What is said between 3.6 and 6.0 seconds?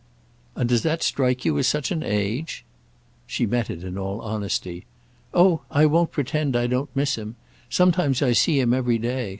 it in all honesty. "Oh I